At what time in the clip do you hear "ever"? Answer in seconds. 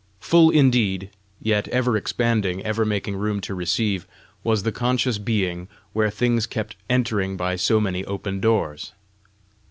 1.67-1.95, 2.63-2.85